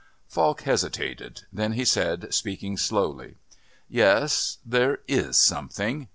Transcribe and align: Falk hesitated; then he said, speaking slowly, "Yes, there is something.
Falk 0.27 0.61
hesitated; 0.63 1.43
then 1.53 1.73
he 1.73 1.85
said, 1.85 2.33
speaking 2.33 2.75
slowly, 2.75 3.35
"Yes, 3.87 4.57
there 4.65 5.01
is 5.07 5.37
something. 5.37 6.07